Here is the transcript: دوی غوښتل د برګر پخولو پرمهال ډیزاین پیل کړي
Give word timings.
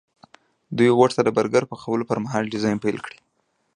دوی 0.77 0.89
غوښتل 0.97 1.21
د 1.25 1.29
برګر 1.37 1.63
پخولو 1.71 2.07
پرمهال 2.09 2.43
ډیزاین 2.53 2.77
پیل 2.83 2.97
کړي 3.05 3.19